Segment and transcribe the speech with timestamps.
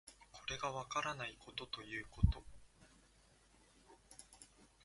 [0.31, 2.43] これがわからないことということ